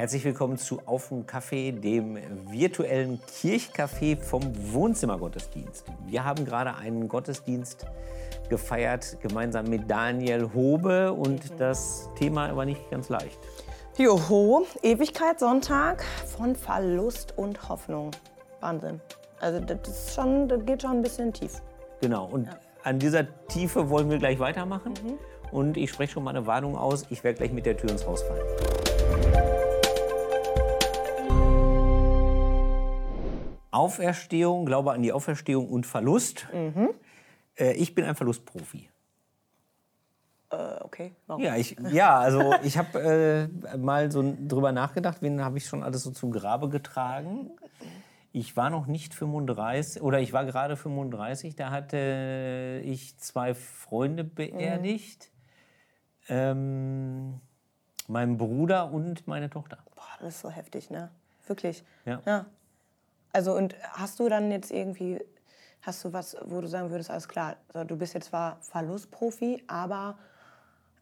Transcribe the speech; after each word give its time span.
Herzlich 0.00 0.24
willkommen 0.24 0.56
zu 0.56 0.80
Auf 0.86 1.08
dem 1.08 1.26
Kaffee, 1.26 1.72
dem 1.72 2.16
virtuellen 2.50 3.20
Kirchcafé 3.20 4.16
vom 4.16 4.40
Wohnzimmergottesdienst. 4.72 5.84
Wir 6.06 6.24
haben 6.24 6.46
gerade 6.46 6.74
einen 6.74 7.06
Gottesdienst 7.06 7.84
gefeiert, 8.48 9.18
gemeinsam 9.20 9.66
mit 9.66 9.90
Daniel 9.90 10.54
Hobe 10.54 11.12
und 11.12 11.60
das 11.60 12.08
Thema 12.18 12.56
war 12.56 12.64
nicht 12.64 12.90
ganz 12.90 13.10
leicht. 13.10 13.38
Joho, 13.98 14.64
Ewigkeitssonntag 14.82 16.02
von 16.34 16.56
Verlust 16.56 17.36
und 17.36 17.68
Hoffnung. 17.68 18.12
Wahnsinn. 18.60 19.02
Also 19.38 19.60
das, 19.60 19.86
ist 19.86 20.14
schon, 20.14 20.48
das 20.48 20.64
geht 20.64 20.80
schon 20.80 20.92
ein 20.92 21.02
bisschen 21.02 21.30
tief. 21.30 21.60
Genau, 22.00 22.24
und 22.24 22.46
ja. 22.46 22.52
an 22.84 22.98
dieser 22.98 23.26
Tiefe 23.48 23.90
wollen 23.90 24.08
wir 24.08 24.16
gleich 24.16 24.38
weitermachen. 24.38 24.94
Mhm. 25.04 25.18
Und 25.52 25.76
ich 25.76 25.90
spreche 25.90 26.14
schon 26.14 26.24
mal 26.24 26.30
eine 26.30 26.46
Warnung 26.46 26.78
aus, 26.78 27.04
ich 27.10 27.22
werde 27.22 27.36
gleich 27.36 27.52
mit 27.52 27.66
der 27.66 27.76
Tür 27.76 27.90
ins 27.90 28.06
Haus 28.06 28.22
fallen. 28.22 28.46
Auferstehung, 33.70 34.66
Glaube 34.66 34.92
an 34.92 35.02
die 35.02 35.12
Auferstehung 35.12 35.68
und 35.68 35.86
Verlust. 35.86 36.46
Mhm. 36.52 36.90
Äh, 37.56 37.72
ich 37.74 37.94
bin 37.94 38.04
ein 38.04 38.14
Verlustprofi. 38.14 38.88
Äh, 40.50 40.56
okay, 40.80 41.12
warum? 41.26 41.42
Ja, 41.42 41.56
ich, 41.56 41.76
ja 41.90 42.18
also 42.18 42.54
ich 42.62 42.76
habe 42.76 43.48
äh, 43.72 43.76
mal 43.76 44.10
so 44.10 44.36
drüber 44.46 44.72
nachgedacht, 44.72 45.18
wen 45.22 45.42
habe 45.42 45.58
ich 45.58 45.66
schon 45.66 45.82
alles 45.82 46.02
so 46.02 46.10
zum 46.10 46.32
Grabe 46.32 46.68
getragen. 46.68 47.50
Ich 48.32 48.56
war 48.56 48.70
noch 48.70 48.86
nicht 48.86 49.14
35 49.14 50.02
oder 50.02 50.20
ich 50.20 50.32
war 50.32 50.44
gerade 50.44 50.76
35, 50.76 51.56
da 51.56 51.70
hatte 51.70 52.80
ich 52.84 53.18
zwei 53.18 53.54
Freunde 53.54 54.22
beerdigt. 54.22 55.30
Mhm. 55.32 55.40
Ähm, 56.32 57.40
meinen 58.06 58.38
Bruder 58.38 58.92
und 58.92 59.26
meine 59.26 59.50
Tochter. 59.50 59.78
Boah, 59.96 60.04
das 60.20 60.36
ist 60.36 60.40
so 60.42 60.50
heftig, 60.50 60.90
ne? 60.90 61.10
Wirklich. 61.46 61.82
Ja. 62.04 62.22
ja. 62.24 62.46
Also 63.32 63.54
und 63.54 63.74
hast 63.92 64.18
du 64.20 64.28
dann 64.28 64.50
jetzt 64.50 64.70
irgendwie, 64.70 65.20
hast 65.82 66.04
du 66.04 66.12
was, 66.12 66.36
wo 66.44 66.60
du 66.60 66.66
sagen 66.66 66.90
würdest, 66.90 67.10
alles 67.10 67.28
klar, 67.28 67.56
also 67.72 67.86
du 67.86 67.96
bist 67.96 68.14
jetzt 68.14 68.28
zwar 68.28 68.58
Verlustprofi, 68.60 69.62
aber 69.66 70.18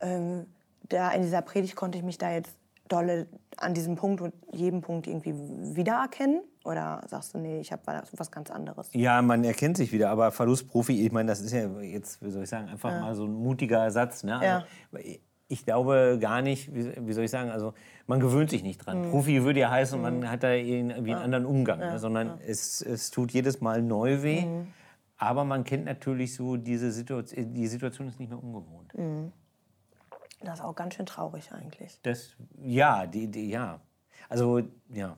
ähm, 0.01 0.47
da 0.89 1.11
in 1.12 1.23
dieser 1.23 1.43
Predigt 1.43 1.77
konnte 1.77 1.98
ich 1.98 2.05
mich 2.05 2.19
da 2.19 2.31
jetzt 2.31 2.55
dolle 2.89 3.27
an 3.57 3.75
diesem 3.75 3.97
Punkt 3.97 4.20
und 4.20 4.35
jedem 4.53 4.81
Punkt 4.81 5.07
irgendwie 5.07 5.35
wiedererkennen? 5.77 6.43
Oder 6.65 7.03
sagst 7.07 7.35
du, 7.35 7.39
nee, 7.39 7.61
ich 7.61 7.73
habe 7.73 7.83
was 8.17 8.31
ganz 8.31 8.51
anderes? 8.51 8.91
Ja, 8.92 9.23
man 9.23 9.45
erkennt 9.45 9.77
sich 9.77 9.92
wieder, 9.92 10.11
aber 10.11 10.31
Verlustprofi, 10.31 11.05
ich 11.05 11.13
meine, 11.13 11.29
das 11.29 11.41
ist 11.41 11.53
ja 11.53 11.67
jetzt, 11.81 12.23
wie 12.23 12.31
soll 12.31 12.42
ich 12.42 12.48
sagen, 12.48 12.69
einfach 12.69 12.91
ja. 12.91 13.01
mal 13.01 13.15
so 13.15 13.25
ein 13.25 13.33
mutiger 13.33 13.79
Ersatz. 13.79 14.23
Ne? 14.23 14.41
Ja. 14.42 14.65
Also, 14.92 15.09
ich 15.49 15.65
glaube 15.65 16.19
gar 16.21 16.43
nicht, 16.43 16.73
wie, 16.75 17.13
soll 17.13 17.25
ich 17.25 17.31
sagen, 17.31 17.51
also 17.51 17.73
man 18.07 18.21
gewöhnt 18.21 18.51
sich 18.51 18.63
nicht 18.63 18.79
dran. 18.79 19.07
Mhm. 19.07 19.11
Profi 19.11 19.43
würde 19.45 19.61
ja 19.61 19.71
heißen, 19.71 20.01
man 20.01 20.21
mhm. 20.21 20.31
hat 20.31 20.43
da 20.43 20.53
irgendwie 20.53 21.15
einen 21.15 21.23
anderen 21.23 21.47
Umgang, 21.47 21.81
ja. 21.81 21.93
ne? 21.93 21.99
sondern 21.99 22.29
ja. 22.29 22.39
es, 22.47 22.83
es 22.83 23.11
tut 23.11 23.33
jedes 23.33 23.61
Mal 23.61 23.83
neu 23.83 24.23
weh. 24.23 24.43
Mhm. 24.43 24.69
Aber 25.17 25.45
man 25.45 25.65
kennt 25.65 25.87
natürlich 25.87 26.35
so 26.35 26.57
diese 26.57 26.93
Situation, 26.93 27.53
die 27.53 27.67
Situation 27.67 28.07
ist 28.07 28.21
nicht 28.21 28.29
mehr 28.29 28.41
ungewohnt. 28.41 28.97
Mhm. 28.97 29.33
Das 30.43 30.61
ist 30.61 30.65
auch 30.65 30.77
ganz 30.77 30.95
schön 30.95 31.07
traurig 31.07 31.51
eigentlich. 31.51 31.99
Das, 32.03 32.37
ja, 32.63 33.07
die, 33.07 33.29
die, 33.29 33.51
ja. 33.51 33.81
Also, 34.29 34.61
ja. 34.91 35.17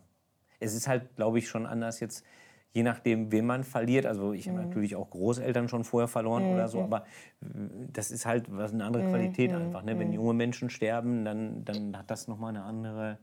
Es 0.58 0.75
ist 0.75 0.89
halt, 0.89 1.17
glaube 1.17 1.39
ich, 1.39 1.48
schon 1.48 1.67
anders 1.67 2.01
jetzt 2.01 2.25
je 2.72 2.82
nachdem, 2.82 3.32
wen 3.32 3.46
man 3.46 3.64
verliert. 3.64 4.06
Also 4.06 4.32
ich 4.32 4.46
mhm. 4.46 4.52
habe 4.52 4.66
natürlich 4.68 4.96
auch 4.96 5.10
Großeltern 5.10 5.68
schon 5.68 5.84
vorher 5.84 6.08
verloren 6.08 6.46
mhm. 6.46 6.54
oder 6.54 6.68
so, 6.68 6.82
aber 6.82 7.04
äh, 7.42 7.46
das 7.92 8.10
ist 8.10 8.27
halt 8.27 8.46
was 8.48 8.72
eine 8.72 8.84
andere 8.84 9.04
mhm. 9.04 9.10
Qualität 9.10 9.50
mhm. 9.50 9.58
einfach. 9.58 9.82
Ne? 9.82 9.98
Wenn 9.98 10.08
mhm. 10.08 10.14
junge 10.14 10.34
Menschen 10.34 10.70
sterben, 10.70 11.24
dann, 11.24 11.64
dann 11.64 11.98
hat 11.98 12.10
das 12.10 12.28
nochmal 12.28 12.50
eine 12.50 12.62
andere, 12.62 13.18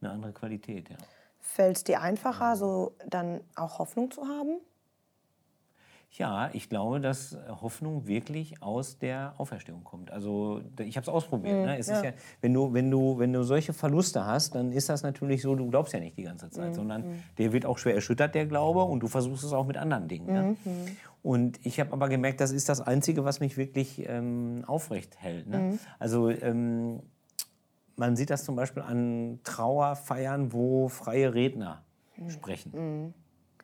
eine 0.00 0.10
andere 0.10 0.32
Qualität. 0.32 0.88
Ja. 0.88 0.96
Fällt 1.40 1.76
es 1.76 1.84
dir 1.84 2.00
einfacher, 2.00 2.56
so 2.56 2.96
dann 3.08 3.40
auch 3.56 3.78
Hoffnung 3.78 4.10
zu 4.10 4.26
haben? 4.26 4.60
Ja, 6.14 6.50
ich 6.52 6.68
glaube, 6.68 7.00
dass 7.00 7.38
Hoffnung 7.48 8.06
wirklich 8.06 8.62
aus 8.62 8.98
der 8.98 9.32
Auferstehung 9.38 9.82
kommt. 9.82 10.10
Also 10.10 10.60
ich 10.78 10.96
habe 10.96 11.04
es 11.04 11.08
ausprobiert. 11.08 11.56
Mhm, 11.56 11.64
ne? 11.64 11.78
es 11.78 11.86
ja. 11.86 11.96
Ist 11.96 12.04
ja, 12.04 12.10
wenn, 12.42 12.52
du, 12.52 12.74
wenn, 12.74 12.90
du, 12.90 13.18
wenn 13.18 13.32
du 13.32 13.42
solche 13.44 13.72
Verluste 13.72 14.26
hast, 14.26 14.54
dann 14.54 14.72
ist 14.72 14.90
das 14.90 15.02
natürlich 15.02 15.40
so, 15.40 15.54
du 15.54 15.70
glaubst 15.70 15.94
ja 15.94 16.00
nicht 16.00 16.18
die 16.18 16.24
ganze 16.24 16.50
Zeit, 16.50 16.70
mhm. 16.70 16.74
sondern 16.74 17.08
mhm. 17.08 17.22
der 17.38 17.54
wird 17.54 17.64
auch 17.64 17.78
schwer 17.78 17.94
erschüttert, 17.94 18.34
der 18.34 18.44
Glaube, 18.44 18.82
und 18.82 19.00
du 19.00 19.08
versuchst 19.08 19.42
es 19.42 19.54
auch 19.54 19.66
mit 19.66 19.78
anderen 19.78 20.06
Dingen. 20.06 20.26
Mhm. 20.26 20.32
Ne? 20.32 20.56
Und 21.22 21.64
ich 21.64 21.80
habe 21.80 21.92
aber 21.94 22.10
gemerkt, 22.10 22.42
das 22.42 22.52
ist 22.52 22.68
das 22.68 22.82
Einzige, 22.82 23.24
was 23.24 23.40
mich 23.40 23.56
wirklich 23.56 24.06
ähm, 24.06 24.64
aufrecht 24.66 25.16
hält. 25.18 25.48
Ne? 25.48 25.58
Mhm. 25.58 25.78
Also 25.98 26.28
ähm, 26.28 27.00
man 27.96 28.16
sieht 28.16 28.28
das 28.28 28.44
zum 28.44 28.54
Beispiel 28.54 28.82
an 28.82 29.40
Trauerfeiern, 29.44 30.52
wo 30.52 30.88
freie 30.88 31.32
Redner 31.32 31.84
mhm. 32.18 32.28
sprechen. 32.28 33.14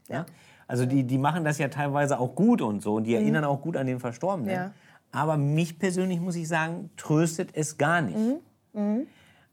Ja? 0.09 0.27
Also 0.67 0.85
die, 0.85 1.05
die 1.05 1.19
machen 1.19 1.45
das 1.45 1.59
ja 1.59 1.69
teilweise 1.69 2.19
auch 2.19 2.35
gut 2.35 2.61
und 2.61 2.83
so 2.83 2.97
und 2.97 3.05
die 3.05 3.13
mhm. 3.13 3.23
erinnern 3.23 3.45
auch 3.45 3.63
gut 3.63 3.77
an 3.77 3.87
den 3.87 4.01
Verstorbenen. 4.01 4.55
Ja. 4.55 4.73
Aber 5.11 5.37
mich 5.37 5.79
persönlich, 5.79 6.21
muss 6.21 6.37
ich 6.37 6.47
sagen, 6.47 6.91
tröstet 6.97 7.51
es 7.55 7.79
gar 7.79 8.03
nicht. 8.03 8.19
Mhm. 8.19 8.81
Mhm. 8.81 9.07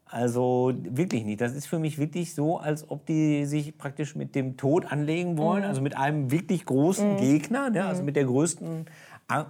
Also 0.08 0.72
wirklich 0.76 1.24
nicht. 1.24 1.40
Das 1.40 1.54
ist 1.54 1.66
für 1.66 1.78
mich 1.78 1.98
wirklich 1.98 2.34
so, 2.34 2.58
als 2.58 2.88
ob 2.90 3.06
die 3.06 3.44
sich 3.44 3.76
praktisch 3.76 4.14
mit 4.14 4.34
dem 4.34 4.56
Tod 4.56 4.92
anlegen 4.92 5.36
wollen, 5.36 5.62
mhm. 5.62 5.68
also 5.68 5.80
mit 5.80 5.96
einem 5.96 6.30
wirklich 6.30 6.64
großen 6.64 7.14
mhm. 7.14 7.16
Gegner, 7.16 7.70
ne? 7.70 7.86
also 7.86 8.02
mhm. 8.02 8.06
mit 8.06 8.16
der 8.16 8.24
größten 8.24 8.86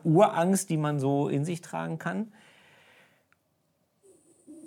Urangst, 0.05 0.71
die 0.71 0.79
man 0.79 0.99
so 0.99 1.29
in 1.29 1.45
sich 1.45 1.61
tragen 1.61 1.99
kann. 1.99 2.29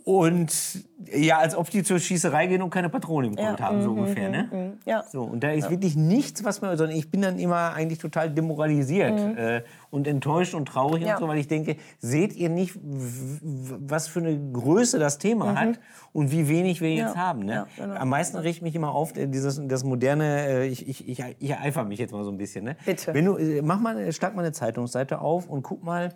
Und 0.04 0.84
ja, 1.16 1.38
als 1.38 1.56
ob 1.56 1.70
die 1.70 1.84
zur 1.84 2.00
Schießerei 2.00 2.48
gehen 2.48 2.62
und 2.62 2.70
keine 2.70 2.90
Patrone 2.90 3.28
im 3.28 3.36
Colt 3.36 3.60
ja. 3.60 3.66
haben, 3.66 3.82
so 3.82 3.92
mhm, 3.92 4.00
ungefähr. 4.00 4.30
Ne? 4.30 4.50
Mhm, 4.52 4.74
ja. 4.86 5.04
So, 5.10 5.24
und 5.24 5.44
da 5.44 5.52
ist 5.52 5.66
ja. 5.66 5.72
wirklich 5.72 5.96
nichts, 5.96 6.44
was 6.44 6.62
man, 6.62 6.76
sondern 6.78 6.96
ich 6.96 7.10
bin 7.10 7.22
dann 7.22 7.40
immer 7.40 7.74
eigentlich 7.74 8.00
total 8.00 8.30
demoralisiert 8.30 9.20
mhm. 9.20 9.38
äh, 9.38 9.64
und 9.90 10.08
enttäuscht 10.08 10.54
und 10.54 10.68
traurig 10.68 11.04
ja. 11.04 11.16
und 11.16 11.20
so, 11.20 11.28
weil 11.28 11.38
ich 11.38 11.48
denke, 11.48 11.78
seht 12.00 12.36
ihr 12.36 12.50
nicht, 12.50 12.76
was 12.82 14.08
für 14.08 14.20
eine 14.20 14.40
Größe 14.52 15.00
das 15.00 15.18
Thema 15.18 15.52
mhm. 15.52 15.60
hat 15.60 15.80
und 16.14 16.32
wie 16.32 16.48
wenig 16.48 16.82
wir 16.82 16.94
jetzt 16.94 17.16
haben. 17.16 17.46
Ne? 17.46 17.66
Genau. 17.76 17.96
Am 17.96 18.10
meisten 18.10 18.38
riecht 18.38 18.62
mich 18.62 18.76
immer 18.76 18.94
auf, 18.94 19.16
äh, 19.18 19.28
dieses, 19.28 19.62
das 19.68 19.84
moderne, 19.84 20.48
äh, 20.48 20.68
ich, 20.68 20.88
ich, 20.88 21.08
ich, 21.08 21.24
ich 21.40 21.56
eifere 21.58 21.86
mich 21.86 22.00
jetzt 22.00 22.12
mal 22.12 22.24
so 22.24 22.32
ein 22.32 22.38
bisschen. 22.38 22.66
Ne? 22.66 22.76
Bitte. 22.86 23.14
Wenn 23.14 23.26
du, 23.26 23.38
äh, 23.38 23.62
mach 23.62 23.80
mal, 23.80 24.12
schlag 24.12 24.36
mal 24.36 24.42
eine 24.42 24.52
Zeitungsseite 24.52 25.20
auf 25.20 25.48
und 25.48 25.64
guck 25.64 25.84
mal, 25.84 26.14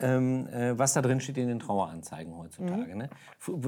ähm, 0.00 0.46
äh, 0.48 0.78
was 0.78 0.92
da 0.92 1.02
drin 1.02 1.20
steht 1.20 1.38
in 1.38 1.48
den 1.48 1.58
Traueranzeigen 1.58 2.36
heutzutage. 2.36 2.92
Mhm. 2.92 2.98
Ne? 2.98 3.08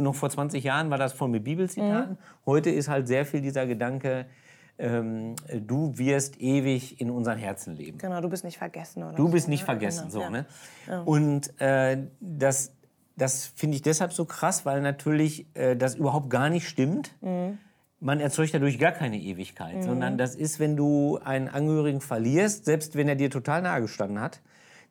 Noch 0.00 0.14
vor 0.14 0.30
20 0.30 0.62
Jahren 0.62 0.91
war 0.91 0.98
das 0.98 1.12
voll 1.12 1.28
mit 1.28 1.44
Bibelzitaten. 1.44 2.12
Mhm. 2.12 2.46
Heute 2.46 2.70
ist 2.70 2.88
halt 2.88 3.08
sehr 3.08 3.24
viel 3.26 3.41
dieser 3.41 3.66
Gedanke, 3.66 4.26
ähm, 4.80 5.34
du 5.52 5.98
wirst 5.98 6.40
ewig 6.40 7.00
in 7.00 7.10
unseren 7.10 7.38
Herzen 7.38 7.76
leben. 7.76 7.98
Genau, 7.98 8.20
du 8.20 8.28
bist 8.28 8.44
nicht 8.44 8.58
vergessen. 8.58 9.02
Oder 9.02 9.14
du 9.14 9.28
bist 9.28 9.46
so, 9.46 9.50
nicht 9.50 9.60
ne? 9.60 9.66
vergessen, 9.66 10.08
genau. 10.08 10.12
so. 10.12 10.20
Ja. 10.20 10.30
Ne? 10.30 10.46
Ja. 10.88 11.00
Und 11.02 11.60
äh, 11.60 11.98
das, 12.20 12.72
das 13.16 13.46
finde 13.46 13.76
ich 13.76 13.82
deshalb 13.82 14.12
so 14.12 14.24
krass, 14.24 14.64
weil 14.64 14.80
natürlich 14.80 15.46
äh, 15.54 15.76
das 15.76 15.96
überhaupt 15.96 16.30
gar 16.30 16.48
nicht 16.48 16.66
stimmt. 16.69 17.14
Mhm. 17.20 17.58
Man 18.02 18.20
erzeugt 18.20 18.54
dadurch 18.54 18.78
gar 18.78 18.92
keine 18.92 19.19
Ewigkeit, 19.19 19.76
mhm. 19.76 19.82
sondern 19.82 20.16
das 20.16 20.34
ist, 20.34 20.58
wenn 20.58 20.76
du 20.76 21.19
einen 21.22 21.48
Angehörigen 21.48 22.00
verlierst, 22.00 22.64
selbst 22.64 22.96
wenn 22.96 23.08
er 23.08 23.16
dir 23.16 23.30
total 23.30 23.60
nahe 23.60 23.82
gestanden 23.82 24.20
hat, 24.20 24.40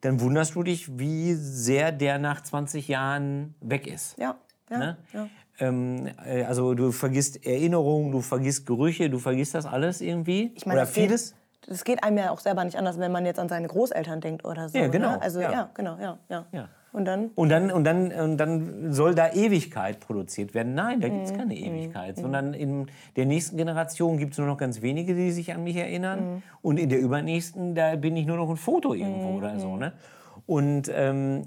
dann 0.00 0.20
wunderst 0.20 0.54
du 0.54 0.62
dich, 0.62 0.98
wie 0.98 1.34
sehr 1.34 1.92
der 1.92 2.18
nach 2.18 2.42
20 2.42 2.88
Jahren 2.88 3.54
weg 3.60 3.86
ist. 3.86 4.18
Ja, 4.18 4.36
ja. 4.70 4.78
Ne? 4.78 4.96
ja. 5.12 5.28
Ähm, 5.58 6.08
äh, 6.24 6.44
also 6.44 6.74
du 6.74 6.90
vergisst 6.90 7.44
Erinnerungen, 7.44 8.12
du 8.12 8.20
vergisst 8.20 8.66
Gerüche, 8.66 9.10
du 9.10 9.18
vergisst 9.18 9.54
das 9.54 9.66
alles 9.66 10.00
irgendwie. 10.00 10.52
Ich 10.54 10.64
meine, 10.64 10.80
oder 10.80 10.86
vieles. 10.86 11.34
Das 11.66 11.84
geht 11.84 12.02
einem 12.02 12.16
ja 12.16 12.30
auch 12.30 12.40
selber 12.40 12.64
nicht 12.64 12.76
anders, 12.76 12.98
wenn 12.98 13.12
man 13.12 13.26
jetzt 13.26 13.38
an 13.38 13.48
seine 13.48 13.68
Großeltern 13.68 14.20
denkt 14.20 14.44
oder 14.44 14.70
so. 14.70 14.78
Ja, 14.78 14.88
genau. 14.88 15.12
Ne? 15.12 15.22
Also 15.22 15.40
ja. 15.40 15.52
ja, 15.52 15.70
genau, 15.74 15.98
ja, 16.00 16.18
ja. 16.28 16.46
ja. 16.52 16.68
Und 16.92 17.04
dann? 17.04 17.30
Und 17.34 17.50
dann, 17.50 17.70
und 17.70 17.84
dann, 17.84 18.12
und 18.12 18.36
dann 18.36 18.92
soll 18.92 19.14
da 19.14 19.32
Ewigkeit 19.32 20.00
produziert 20.00 20.54
werden. 20.54 20.74
Nein, 20.74 21.00
da 21.00 21.08
gibt 21.08 21.24
es 21.24 21.32
mhm. 21.32 21.36
keine 21.36 21.54
mhm. 21.54 21.64
Ewigkeit, 21.64 22.16
mhm. 22.16 22.22
sondern 22.22 22.54
in 22.54 22.86
der 23.16 23.26
nächsten 23.26 23.56
Generation 23.56 24.18
gibt 24.18 24.32
es 24.32 24.38
nur 24.38 24.48
noch 24.48 24.58
ganz 24.58 24.82
wenige, 24.82 25.14
die 25.14 25.30
sich 25.30 25.52
an 25.54 25.62
mich 25.62 25.76
erinnern. 25.76 26.34
Mhm. 26.34 26.42
Und 26.62 26.78
in 26.78 26.88
der 26.88 27.00
übernächsten, 27.00 27.74
da 27.74 27.94
bin 27.96 28.16
ich 28.16 28.26
nur 28.26 28.36
noch 28.36 28.50
ein 28.50 28.56
Foto 28.56 28.94
irgendwo 28.94 29.30
mhm. 29.30 29.36
oder 29.36 29.58
so. 29.60 29.76
Ne? 29.76 29.92
Und 30.46 30.90
ähm, 30.92 31.44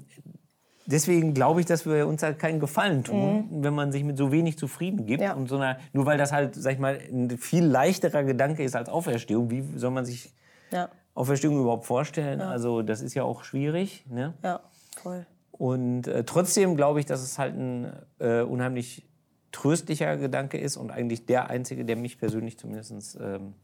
deswegen 0.86 1.34
glaube 1.34 1.60
ich, 1.60 1.66
dass 1.66 1.84
wir 1.84 2.06
uns 2.06 2.22
halt 2.22 2.38
keinen 2.38 2.60
Gefallen 2.60 3.04
tun, 3.04 3.48
mhm. 3.50 3.64
wenn 3.64 3.74
man 3.74 3.92
sich 3.92 4.04
mit 4.04 4.16
so 4.16 4.32
wenig 4.32 4.58
zufrieden 4.58 5.04
gibt. 5.04 5.22
Ja. 5.22 5.34
Und 5.34 5.48
so 5.48 5.56
einer, 5.56 5.78
nur 5.92 6.06
weil 6.06 6.16
das 6.16 6.32
halt, 6.32 6.54
sag 6.54 6.72
ich 6.72 6.78
mal, 6.78 6.98
ein 7.12 7.30
viel 7.36 7.64
leichterer 7.64 8.24
Gedanke 8.24 8.62
ist 8.62 8.76
als 8.76 8.88
Auferstehung. 8.88 9.50
Wie 9.50 9.62
soll 9.76 9.90
man 9.90 10.06
sich 10.06 10.32
ja. 10.70 10.88
Auferstehung 11.14 11.60
überhaupt 11.60 11.84
vorstellen? 11.84 12.40
Ja. 12.40 12.48
Also 12.48 12.80
das 12.80 13.02
ist 13.02 13.12
ja 13.12 13.24
auch 13.24 13.44
schwierig. 13.44 14.06
Ne? 14.08 14.32
Ja, 14.42 14.60
voll. 14.96 15.26
Und 15.58 16.08
äh, 16.08 16.24
trotzdem 16.24 16.76
glaube 16.76 16.98
ich, 16.98 17.06
dass 17.06 17.22
es 17.22 17.38
halt 17.38 17.54
ein 17.54 17.92
äh, 18.18 18.42
unheimlich 18.42 19.06
tröstlicher 19.52 20.16
Gedanke 20.16 20.58
ist 20.58 20.76
und 20.76 20.90
eigentlich 20.90 21.26
der 21.26 21.48
einzige, 21.48 21.84
der 21.84 21.94
mich 21.94 22.18
persönlich 22.18 22.58
zumindest 22.58 23.16
ähm, 23.20 23.54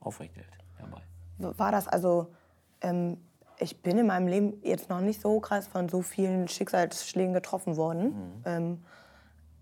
aufrecht 0.00 0.34
hält 0.36 0.48
dabei. 0.78 1.02
War 1.38 1.70
das 1.70 1.86
also, 1.86 2.32
ähm, 2.80 3.18
ich 3.60 3.80
bin 3.80 3.96
in 3.96 4.08
meinem 4.08 4.26
Leben 4.26 4.54
jetzt 4.64 4.90
noch 4.90 5.00
nicht 5.00 5.20
so 5.20 5.38
krass 5.38 5.68
von 5.68 5.88
so 5.88 6.02
vielen 6.02 6.48
Schicksalsschlägen 6.48 7.32
getroffen 7.32 7.76
worden. 7.76 8.06
Mhm. 8.06 8.42
Ähm, 8.44 8.84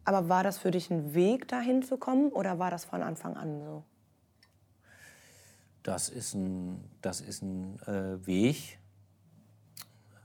Aber 0.07 0.31
war 0.31 0.43
das 0.43 0.57
für 0.57 0.71
dich 0.71 0.91
ein 0.91 1.13
Weg, 1.15 1.49
dahin 1.49 1.83
zu 1.83 1.99
kommen 1.99 2.31
oder 2.31 2.59
war 2.59 2.71
das 2.71 2.87
von 2.87 3.03
Anfang 3.03 3.37
an 3.37 3.63
so? 3.63 3.85
Das 5.83 6.09
ist 6.09 6.33
ein, 6.33 6.83
das 7.03 7.21
ist 7.21 7.43
ein 7.43 7.79
äh, 7.81 8.27
Weg. 8.27 8.79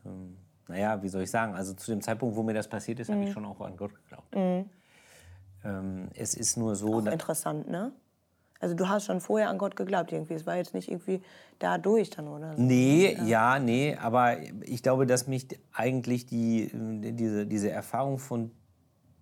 Ähm, 0.06 0.38
naja, 0.70 1.02
wie 1.02 1.10
soll 1.10 1.24
ich 1.24 1.32
sagen? 1.32 1.56
Also 1.56 1.74
zu 1.74 1.92
dem 1.92 2.02
Zeitpunkt, 2.02 2.36
wo 2.36 2.44
mir 2.44 2.54
das 2.54 2.68
passiert 2.68 3.00
ist, 3.00 3.10
mhm. 3.10 3.16
habe 3.16 3.24
ich 3.26 3.32
schon 3.32 3.46
auch 3.46 3.60
an 3.62 3.76
Gott 3.76 3.92
geglaubt. 3.96 4.36
Mhm. 4.36 4.70
Ähm, 5.66 6.10
es 6.16 6.36
ist 6.36 6.58
nur 6.58 6.76
so. 6.76 7.00
Interessant, 7.00 7.70
ne? 7.70 7.92
Also 8.62 8.76
du 8.76 8.90
hast 8.90 9.06
schon 9.06 9.22
vorher 9.22 9.50
an 9.50 9.58
Gott 9.58 9.76
geglaubt 9.76 10.12
irgendwie. 10.12 10.34
Es 10.34 10.46
war 10.46 10.58
jetzt 10.58 10.74
nicht 10.74 10.90
irgendwie 10.90 11.22
dadurch 11.60 12.10
dann, 12.10 12.28
oder? 12.28 12.56
So. 12.56 12.62
Nee, 12.62 13.16
ja. 13.16 13.24
ja, 13.24 13.60
nee. 13.60 13.96
Aber 13.96 14.38
ich 14.64 14.84
glaube, 14.84 15.06
dass 15.06 15.28
mich 15.28 15.48
eigentlich 15.74 16.26
die, 16.26 16.70
diese, 16.74 17.48
diese 17.48 17.72
Erfahrung 17.72 18.20
von 18.20 18.52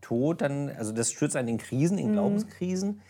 Tod 0.02 0.42
dann, 0.42 0.70
also 0.70 0.92
das 0.92 1.12
stürzt 1.12 1.36
einen 1.36 1.50
in 1.50 1.58
Krisen, 1.60 1.98
in 2.00 2.10
mhm. 2.10 2.14
Glaubenskrisen. 2.14 3.02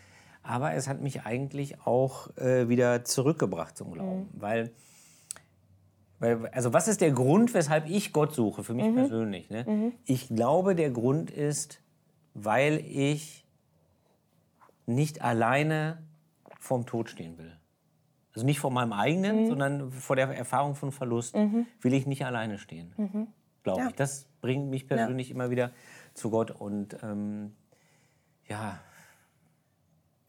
Aber 0.44 0.74
es 0.74 0.88
hat 0.88 1.02
mich 1.02 1.24
eigentlich 1.24 1.82
auch 1.86 2.36
äh, 2.38 2.68
wieder 2.70 3.06
zurückgebracht 3.06 3.78
zum 3.78 3.94
Glauben. 3.94 4.30
Mhm. 4.34 4.42
Weil, 4.42 4.72
also 6.20 6.74
was 6.74 6.88
ist 6.88 7.02
der 7.02 7.12
Grund, 7.12 7.54
weshalb 7.54 7.88
ich 7.90 8.12
Gott 8.12 8.34
suche, 8.34 8.64
für 8.64 8.74
mich 8.74 8.88
mhm. 8.88 8.96
persönlich? 8.96 9.50
Ne? 9.50 9.66
Mhm. 9.68 9.94
Ich 10.06 10.28
glaube, 10.28 10.76
der 10.76 10.90
Grund 10.90 11.30
ist, 11.30 11.82
weil 12.34 12.78
ich 12.86 13.46
nicht 14.86 15.22
alleine 15.22 16.02
vorm 16.60 16.86
Tod 16.86 17.10
stehen 17.10 17.38
will. 17.38 17.56
Also 18.34 18.46
nicht 18.46 18.60
vor 18.60 18.72
meinem 18.72 18.94
eigenen, 18.94 19.44
mhm. 19.44 19.48
sondern 19.48 19.92
vor 19.92 20.16
der 20.16 20.30
Erfahrung 20.30 20.76
von 20.76 20.92
Verlust 20.92 21.36
mhm. 21.36 21.66
will 21.82 21.94
ich 21.94 22.06
nicht 22.06 22.26
alleine 22.26 22.58
stehen. 22.58 22.94
Mhm. 22.98 23.28
Glaube 23.64 23.82
ja. 23.82 23.88
ich. 23.90 23.96
Das 23.96 24.28
bringt 24.42 24.70
mich 24.70 24.88
persönlich 24.88 25.30
ja. 25.30 25.36
immer 25.36 25.50
wieder 25.50 25.72
zu 26.14 26.30
Gott. 26.30 26.52
Und 26.52 26.98
ähm, 27.04 27.56
ja, 28.48 28.80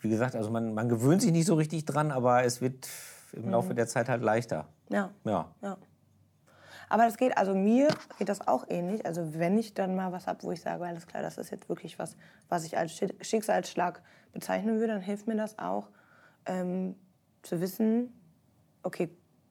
wie 0.01 0.09
gesagt, 0.09 0.37
also 0.37 0.51
man, 0.51 0.75
man 0.75 0.89
gewöhnt 0.89 1.23
sich 1.23 1.33
nicht 1.33 1.47
so 1.47 1.55
richtig 1.55 1.85
dran, 1.85 2.11
aber 2.11 2.45
es 2.45 2.61
wird 2.61 2.89
im 3.33 3.51
Laufe 3.51 3.71
mhm. 3.71 3.77
der 3.77 3.87
Zeit 3.87 4.09
halt 4.09 4.23
leichter. 4.23 4.69
Ja. 4.91 5.11
ja. 5.25 5.49
ja. 5.63 5.77
Aber 6.89 7.07
es 7.07 7.17
geht, 7.17 7.37
also 7.37 7.55
mir 7.55 7.89
geht 8.19 8.29
das 8.29 8.47
auch 8.47 8.65
ähnlich. 8.69 9.05
Also 9.05 9.35
wenn 9.35 9.59
ich 9.59 9.75
dann 9.75 9.95
mal 9.95 10.13
was 10.13 10.27
habe, 10.27 10.43
wo 10.43 10.53
ich 10.53 10.61
sage, 10.61 10.85
alles 10.85 11.07
klar, 11.07 11.23
das 11.23 11.37
ist 11.37 11.51
jetzt 11.51 11.69
wirklich 11.69 11.99
was, 11.99 12.17
was 12.49 12.65
ich 12.65 12.79
als 12.79 12.99
Schicksalsschlag 13.21 14.03
bezeichnen 14.33 14.79
würde, 14.79 14.95
dann 14.95 15.03
hilft 15.03 15.27
mir 15.27 15.37
das 15.37 15.59
auch, 15.59 15.89
ähm, 16.47 16.95
zu 17.43 17.61
wissen, 17.61 18.13
okay, 18.83 19.11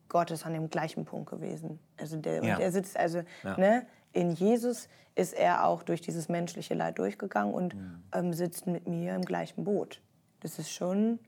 Gott 0.09 0.31
ist 0.31 0.45
an 0.45 0.53
dem 0.53 0.69
gleichen 0.69 1.05
Punkt 1.05 1.29
gewesen. 1.29 1.79
Also 1.97 2.17
der, 2.17 2.43
ja. 2.43 2.57
der 2.57 2.71
sitzt, 2.71 2.97
also 2.97 3.21
ja. 3.43 3.57
ne, 3.57 3.85
in 4.13 4.31
Jesus 4.31 4.87
ist 5.15 5.33
er 5.33 5.65
auch 5.65 5.83
durch 5.83 6.01
dieses 6.01 6.29
menschliche 6.29 6.73
Leid 6.73 6.97
durchgegangen 6.97 7.53
und 7.53 7.75
mhm. 7.75 8.03
ähm, 8.13 8.33
sitzt 8.33 8.67
mit 8.67 8.87
mir 8.87 9.15
im 9.15 9.23
gleichen 9.23 9.63
Boot. 9.63 10.01
Das 10.39 10.59
ist 10.59 10.71
schon, 10.71 11.19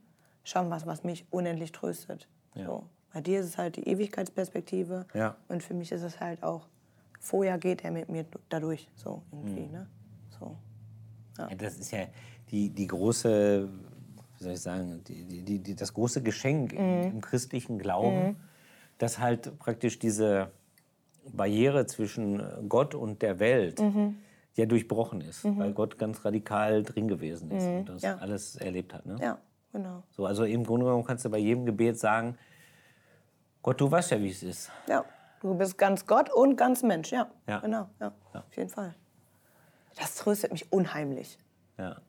schon 0.44 0.70
was, 0.70 0.86
was 0.86 1.04
mich 1.04 1.26
unendlich 1.30 1.72
tröstet. 1.72 2.28
Ja. 2.54 2.66
So. 2.66 2.86
Bei 3.12 3.20
dir 3.20 3.40
ist 3.40 3.46
es 3.46 3.58
halt 3.58 3.76
die 3.76 3.88
Ewigkeitsperspektive 3.88 5.06
und 5.48 5.62
für 5.62 5.74
mich 5.74 5.92
ist 5.92 6.02
es 6.02 6.20
halt 6.20 6.42
auch, 6.42 6.66
vorher 7.18 7.58
geht 7.58 7.84
er 7.84 7.90
mit 7.90 8.08
mir 8.08 8.24
dadurch, 8.48 8.88
so 8.94 9.22
irgendwie. 9.32 9.66
Mhm. 9.66 9.72
Ne? 9.72 9.86
So. 10.38 10.56
das 11.58 11.78
ist 11.78 11.90
ja 11.90 12.06
die, 12.50 12.70
die 12.70 12.86
große 12.86 13.68
wie 14.40 14.44
soll 14.44 14.52
ich 14.54 14.60
sagen, 14.60 15.02
die, 15.06 15.42
die, 15.42 15.58
die, 15.58 15.74
das 15.74 15.92
große 15.92 16.22
Geschenk 16.22 16.72
mhm. 16.72 17.12
im, 17.12 17.20
christlichen 17.20 17.78
Glauben, 17.78 18.28
mhm. 18.28 18.36
dass 18.96 19.18
halt 19.18 19.58
praktisch 19.58 19.98
diese 19.98 20.50
Barriere 21.30 21.84
zwischen 21.86 22.42
Gott 22.66 22.94
und 22.94 23.20
der 23.20 23.38
Welt 23.38 23.80
mhm. 23.80 24.16
ja 24.56 24.64
durchbrochen 24.64 25.20
ist, 25.20 25.44
mhm. 25.44 25.58
weil 25.58 25.72
Gott 25.72 25.98
ganz 25.98 26.24
radikal 26.24 26.82
drin 26.82 27.06
gewesen 27.06 27.50
ist 27.50 27.66
mhm. 27.66 27.76
und 27.76 27.88
das 27.90 28.02
ja. 28.02 28.16
alles 28.16 28.56
erlebt 28.56 28.94
hat. 28.94 29.04
Ne? 29.04 29.16
Ja, 29.20 29.38
genau. 29.72 30.04
So, 30.10 30.24
also 30.24 30.44
im 30.44 30.64
Grunde 30.64 30.86
genommen 30.86 31.04
kannst 31.04 31.26
du 31.26 31.28
bei 31.28 31.38
jedem 31.38 31.66
Gebet 31.66 31.98
sagen, 31.98 32.38
Gott, 33.62 33.80
du 33.80 33.90
weißt 33.90 34.12
ja, 34.12 34.20
wie 34.20 34.30
es 34.30 34.42
ist. 34.42 34.70
Ja, 34.88 35.04
du 35.40 35.54
bist 35.54 35.76
ganz 35.76 36.06
Gott 36.06 36.32
und 36.32 36.56
ganz 36.56 36.82
Mensch, 36.82 37.12
ja. 37.12 37.30
ja. 37.46 37.58
Genau, 37.60 37.88
ja. 38.00 38.12
ja. 38.34 38.40
Auf 38.40 38.56
jeden 38.56 38.70
Fall. 38.70 38.94
Das 39.96 40.14
tröstet 40.16 40.52
mich 40.52 40.72
unheimlich. 40.72 41.38
Ja 41.78 42.00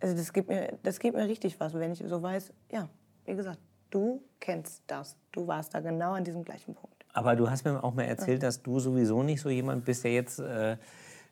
also 0.00 0.16
das 0.16 0.32
gibt 0.32 0.48
mir, 0.48 0.78
das 0.82 0.98
gibt 0.98 1.16
mir 1.16 1.26
richtig 1.26 1.58
was, 1.60 1.74
wenn 1.74 1.92
ich 1.92 2.02
so 2.06 2.22
weiß, 2.22 2.52
ja, 2.70 2.88
wie 3.24 3.34
gesagt, 3.34 3.58
du 3.90 4.22
kennst 4.40 4.82
das, 4.86 5.16
du 5.32 5.46
warst 5.46 5.74
da 5.74 5.80
genau 5.80 6.12
an 6.12 6.24
diesem 6.24 6.44
gleichen 6.44 6.74
Punkt. 6.74 7.04
Aber 7.12 7.34
du 7.34 7.50
hast 7.50 7.64
mir 7.64 7.82
auch 7.82 7.94
mal 7.94 8.04
erzählt, 8.04 8.42
dass 8.42 8.62
du 8.62 8.78
sowieso 8.78 9.22
nicht 9.22 9.40
so 9.40 9.48
jemand 9.48 9.84
bist, 9.84 10.04
der 10.04 10.12
jetzt 10.12 10.38
äh, 10.38 10.76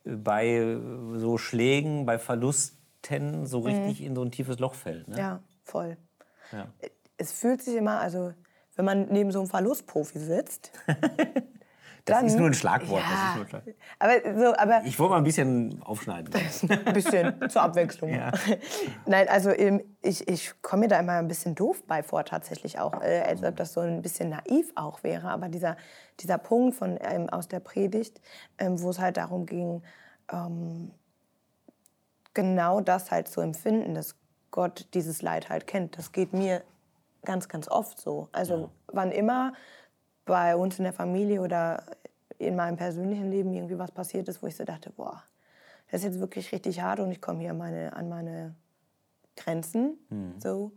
bei 0.04 0.78
so 1.16 1.36
Schlägen, 1.36 2.06
bei 2.06 2.18
Verlusten 2.18 3.46
so 3.46 3.60
mhm. 3.60 3.66
richtig 3.66 4.00
mhm. 4.00 4.06
in 4.06 4.14
so 4.14 4.22
ein 4.22 4.30
tiefes 4.30 4.58
Loch 4.58 4.74
fällt. 4.74 5.08
Ne? 5.08 5.18
Ja, 5.18 5.40
voll. 5.62 5.98
Ja. 6.52 6.68
Es 7.16 7.32
fühlt 7.32 7.62
sich 7.62 7.76
immer, 7.76 8.00
also 8.00 8.32
wenn 8.76 8.84
man 8.84 9.06
neben 9.10 9.30
so 9.32 9.40
einem 9.40 9.48
Verlustprofi 9.48 10.18
sitzt, 10.18 10.72
Das 12.04 12.18
dann, 12.18 12.26
ist 12.26 12.36
nur 12.36 12.48
ein 12.48 12.54
Schlagwort. 12.54 13.02
Ja, 13.02 13.34
ein 13.34 13.48
Schlagwort. 13.48 13.76
Aber 13.98 14.38
so, 14.38 14.56
aber 14.56 14.84
ich 14.84 14.98
wollte 14.98 15.12
mal 15.12 15.18
ein 15.18 15.24
bisschen 15.24 15.82
aufschneiden. 15.82 16.34
ein 16.68 16.92
bisschen 16.92 17.48
zur 17.48 17.62
Abwechslung. 17.62 18.12
Ja. 18.12 18.30
Nein, 19.06 19.26
also 19.28 19.50
ähm, 19.50 19.82
ich, 20.02 20.28
ich 20.28 20.52
komme 20.60 20.80
mir 20.80 20.88
da 20.88 21.00
immer 21.00 21.12
ein 21.12 21.28
bisschen 21.28 21.54
doof 21.54 21.82
bei 21.86 22.02
vor, 22.02 22.24
tatsächlich 22.24 22.78
auch, 22.78 23.00
äh, 23.00 23.22
als 23.22 23.42
ob 23.42 23.56
das 23.56 23.72
so 23.72 23.80
ein 23.80 24.02
bisschen 24.02 24.28
naiv 24.28 24.70
auch 24.74 25.02
wäre. 25.02 25.30
Aber 25.30 25.48
dieser, 25.48 25.78
dieser 26.20 26.36
Punkt 26.36 26.76
von, 26.76 26.98
ähm, 27.00 27.30
aus 27.30 27.48
der 27.48 27.60
Predigt, 27.60 28.20
ähm, 28.58 28.82
wo 28.82 28.90
es 28.90 28.98
halt 28.98 29.16
darum 29.16 29.46
ging, 29.46 29.82
ähm, 30.30 30.90
genau 32.34 32.82
das 32.82 33.12
halt 33.12 33.28
zu 33.28 33.40
empfinden, 33.40 33.94
dass 33.94 34.14
Gott 34.50 34.88
dieses 34.92 35.22
Leid 35.22 35.48
halt 35.48 35.66
kennt, 35.66 35.96
das 35.96 36.12
geht 36.12 36.34
mir 36.34 36.62
ganz, 37.24 37.48
ganz 37.48 37.68
oft 37.68 38.00
so. 38.00 38.28
Also 38.32 38.56
ja. 38.56 38.70
wann 38.88 39.12
immer 39.12 39.52
bei 40.24 40.56
uns 40.56 40.78
in 40.78 40.84
der 40.84 40.92
Familie 40.92 41.40
oder 41.40 41.84
in 42.38 42.56
meinem 42.56 42.76
persönlichen 42.76 43.30
Leben 43.30 43.52
irgendwie 43.52 43.78
was 43.78 43.92
passiert 43.92 44.28
ist, 44.28 44.42
wo 44.42 44.46
ich 44.46 44.56
so 44.56 44.64
dachte, 44.64 44.90
boah, 44.90 45.22
das 45.90 46.00
ist 46.00 46.06
jetzt 46.06 46.20
wirklich 46.20 46.52
richtig 46.52 46.80
hart 46.80 47.00
und 47.00 47.10
ich 47.10 47.20
komme 47.20 47.40
hier 47.40 47.54
meine, 47.54 47.94
an 47.94 48.08
meine 48.08 48.54
Grenzen. 49.36 49.98
Mhm. 50.08 50.34
So. 50.38 50.72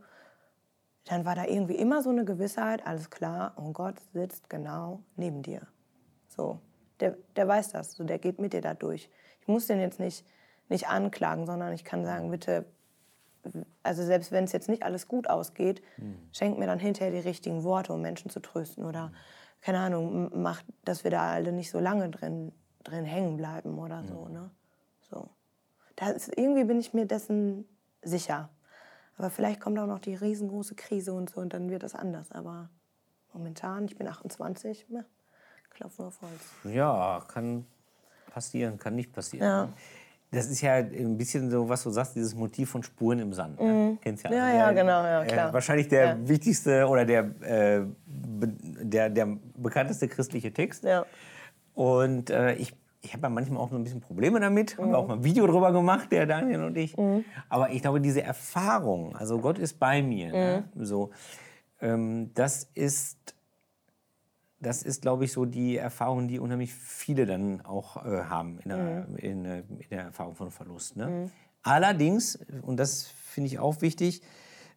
Dann 1.05 1.25
war 1.25 1.35
da 1.35 1.45
irgendwie 1.45 1.75
immer 1.75 2.01
so 2.01 2.09
eine 2.09 2.25
Gewissheit, 2.25 2.85
alles 2.85 3.09
klar, 3.09 3.53
und 3.55 3.73
Gott 3.73 3.99
sitzt 4.13 4.49
genau 4.49 5.01
neben 5.15 5.41
dir. 5.41 5.61
So. 6.27 6.59
Der, 6.99 7.15
der 7.35 7.47
weiß 7.47 7.69
das, 7.69 7.93
so, 7.93 8.03
der 8.03 8.19
geht 8.19 8.39
mit 8.39 8.53
dir 8.53 8.61
da 8.61 8.73
durch. 8.73 9.09
Ich 9.41 9.47
muss 9.47 9.67
den 9.67 9.79
jetzt 9.79 9.99
nicht, 9.99 10.25
nicht 10.67 10.89
anklagen, 10.89 11.45
sondern 11.45 11.71
ich 11.73 11.85
kann 11.85 12.03
sagen, 12.03 12.29
bitte, 12.31 12.65
also 13.83 14.03
selbst 14.03 14.31
wenn 14.31 14.43
es 14.43 14.51
jetzt 14.51 14.69
nicht 14.69 14.83
alles 14.83 15.07
gut 15.07 15.29
ausgeht, 15.29 15.81
mhm. 15.97 16.17
schenk 16.31 16.57
mir 16.57 16.67
dann 16.67 16.79
hinterher 16.79 17.11
die 17.11 17.27
richtigen 17.27 17.63
Worte, 17.63 17.93
um 17.93 18.01
Menschen 18.01 18.29
zu 18.29 18.39
trösten 18.39 18.85
oder 18.85 19.11
keine 19.61 19.79
Ahnung, 19.79 20.41
macht, 20.41 20.65
dass 20.85 21.03
wir 21.03 21.11
da 21.11 21.31
alle 21.31 21.51
nicht 21.51 21.71
so 21.71 21.79
lange 21.79 22.09
drin, 22.09 22.51
drin 22.83 23.05
hängen 23.05 23.37
bleiben 23.37 23.79
oder 23.79 24.03
so. 24.03 24.25
Mhm. 24.25 24.33
Ne? 24.33 24.51
so. 25.09 25.29
Das, 25.95 26.27
irgendwie 26.27 26.63
bin 26.63 26.79
ich 26.79 26.93
mir 26.93 27.05
dessen 27.05 27.65
sicher. 28.01 28.49
Aber 29.17 29.29
vielleicht 29.29 29.59
kommt 29.59 29.79
auch 29.79 29.87
noch 29.87 29.99
die 29.99 30.13
riesengroße 30.13 30.75
Krise 30.75 31.13
und 31.13 31.29
so 31.29 31.41
und 31.41 31.53
dann 31.53 31.69
wird 31.69 31.83
das 31.83 31.95
anders. 31.95 32.31
Aber 32.31 32.69
momentan, 33.33 33.85
ich 33.85 33.97
bin 33.97 34.07
28, 34.07 34.89
ne? 34.89 35.05
klopfen 35.71 36.05
auf 36.05 36.21
Holz. 36.21 36.73
Ja, 36.75 37.23
kann 37.27 37.65
passieren, 38.31 38.77
kann 38.77 38.95
nicht 38.95 39.11
passieren. 39.11 39.47
Ja. 39.47 39.69
Das 40.31 40.47
ist 40.47 40.61
ja 40.61 40.73
ein 40.73 41.17
bisschen 41.17 41.49
so, 41.49 41.69
was 41.69 41.83
du 41.83 41.89
sagst, 41.89 42.15
dieses 42.15 42.35
Motiv 42.35 42.69
von 42.69 42.83
Spuren 42.83 43.19
im 43.19 43.31
Sand. 43.31 43.61
Mhm. 43.61 43.97
Kennst 44.01 44.25
ja, 44.25 44.31
ja, 44.31 44.53
ja, 44.53 44.71
genau, 44.71 45.03
ja, 45.03 45.23
klar. 45.23 45.49
Äh, 45.49 45.53
wahrscheinlich 45.53 45.87
der 45.87 46.05
ja. 46.05 46.27
wichtigste 46.27 46.85
oder 46.87 47.05
der, 47.05 47.31
äh, 47.41 47.85
der, 48.05 49.09
der 49.09 49.37
bekannteste 49.55 50.09
christliche 50.09 50.51
Text. 50.51 50.83
Ja. 50.83 51.05
Und 51.75 52.29
äh, 52.29 52.55
ich, 52.55 52.73
ich 53.01 53.13
habe 53.13 53.23
ja 53.23 53.29
manchmal 53.29 53.61
auch 53.61 53.69
so 53.69 53.77
ein 53.77 53.83
bisschen 53.83 54.01
Probleme 54.01 54.41
damit. 54.41 54.77
Mhm. 54.77 54.83
Haben 54.83 54.91
wir 54.91 54.97
auch 54.97 55.07
mal 55.07 55.13
ein 55.13 55.23
Video 55.23 55.47
drüber 55.47 55.71
gemacht, 55.71 56.11
der 56.11 56.25
Daniel 56.25 56.63
und 56.65 56.77
ich. 56.77 56.97
Mhm. 56.97 57.23
Aber 57.47 57.69
ich 57.69 57.81
glaube, 57.81 58.01
diese 58.01 58.21
Erfahrung, 58.21 59.15
also 59.15 59.39
Gott 59.39 59.57
ist 59.57 59.79
bei 59.79 60.01
mir, 60.01 60.31
ne? 60.33 60.63
Mhm. 60.73 60.85
so, 60.85 61.11
ähm, 61.79 62.31
das 62.33 62.69
ist 62.73 63.36
das 64.59 64.83
ist, 64.83 65.01
glaube 65.01 65.25
ich, 65.25 65.31
so 65.31 65.45
die 65.45 65.77
Erfahrung, 65.77 66.27
die 66.27 66.39
unheimlich 66.39 66.73
viele 66.73 67.25
dann 67.25 67.61
auch 67.61 67.97
äh, 68.05 68.23
haben 68.23 68.59
in 68.59 68.69
der, 68.69 68.77
mhm. 69.07 69.15
in, 69.17 69.45
äh, 69.45 69.59
in 69.59 69.89
der, 69.91 70.03
Erfahrung 70.05 70.35
von 70.35 70.51
Verlust. 70.51 70.95
Ne? 70.95 71.07
Mhm. 71.07 71.31
Allerdings, 71.63 72.39
und 72.61 72.77
das 72.77 73.03
finde 73.03 73.47
ich 73.47 73.59
auch 73.59 73.81
wichtig, 73.81 74.21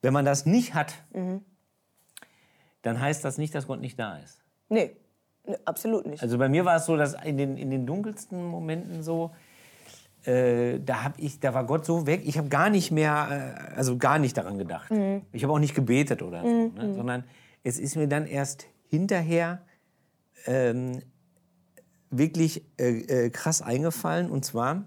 wenn 0.02 0.12
man 0.12 0.24
das 0.24 0.44
nicht 0.44 0.74
hat, 0.74 0.94
mhm. 1.12 1.42
dann 2.82 3.00
heißt 3.00 3.24
das 3.24 3.38
nicht, 3.38 3.54
dass 3.54 3.66
Gott 3.66 3.80
nicht 3.80 3.98
da 3.98 4.18
ist. 4.18 4.42
Nee, 4.68 4.96
nee 5.46 5.56
absolut 5.64 6.06
nicht. 6.06 6.22
Also 6.22 6.36
bei 6.36 6.48
mir 6.48 6.64
war 6.64 6.76
es 6.76 6.86
so, 6.86 6.96
dass 6.96 7.14
in 7.24 7.38
den, 7.38 7.56
in 7.56 7.70
den 7.70 7.86
dunkelsten 7.86 8.44
Momenten 8.44 9.02
so, 9.02 9.30
äh, 10.24 10.78
da, 10.80 11.04
hab 11.04 11.18
ich, 11.18 11.40
da 11.40 11.54
war 11.54 11.64
Gott 11.64 11.86
so 11.86 12.06
weg, 12.06 12.22
ich 12.24 12.36
habe 12.36 12.48
gar 12.48 12.68
nicht 12.68 12.90
mehr, 12.90 13.64
äh, 13.72 13.76
also 13.76 13.96
gar 13.96 14.18
nicht 14.18 14.36
daran 14.36 14.58
gedacht. 14.58 14.90
Mhm. 14.90 15.22
Ich 15.32 15.42
habe 15.42 15.54
auch 15.54 15.58
nicht 15.58 15.74
gebetet 15.74 16.22
oder 16.22 16.42
so, 16.42 16.48
mhm. 16.48 16.74
ne? 16.74 16.94
sondern 16.94 17.24
es 17.62 17.78
ist 17.78 17.96
mir 17.96 18.08
dann 18.08 18.26
erst 18.26 18.66
hinterher 18.88 19.62
ähm, 20.46 21.02
wirklich 22.10 22.64
äh, 22.78 23.26
äh, 23.26 23.30
krass 23.30 23.62
eingefallen. 23.62 24.30
Und 24.30 24.44
zwar, 24.44 24.84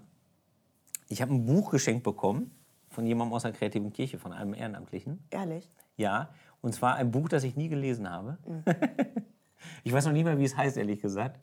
ich 1.08 1.22
habe 1.22 1.34
ein 1.34 1.46
Buch 1.46 1.70
geschenkt 1.70 2.04
bekommen 2.04 2.50
von 2.90 3.06
jemandem 3.06 3.34
aus 3.34 3.42
der 3.42 3.52
kreativen 3.52 3.92
Kirche, 3.92 4.18
von 4.18 4.32
einem 4.32 4.54
Ehrenamtlichen. 4.54 5.24
Ehrlich? 5.30 5.68
Ja, 5.96 6.30
und 6.60 6.74
zwar 6.74 6.94
ein 6.94 7.10
Buch, 7.10 7.28
das 7.28 7.44
ich 7.44 7.56
nie 7.56 7.68
gelesen 7.68 8.08
habe. 8.08 8.38
Mhm. 8.46 8.62
ich 9.84 9.92
weiß 9.92 10.06
noch 10.06 10.12
nicht 10.12 10.24
mal, 10.24 10.38
wie 10.38 10.44
es 10.44 10.56
heißt, 10.56 10.76
ehrlich 10.76 11.00
gesagt. 11.00 11.40